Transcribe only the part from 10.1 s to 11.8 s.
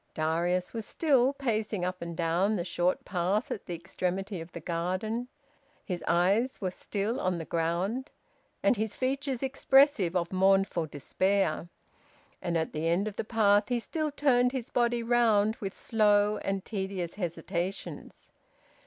of mournful despair,